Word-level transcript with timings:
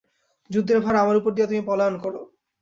যুদ্ধের 0.49 0.79
ভার 0.79 0.95
আমার 0.95 1.15
উপর 1.15 1.31
দিয়া 1.33 1.47
তুমি 1.47 1.61
পলায়ন 1.67 1.95
করো। 1.97 2.21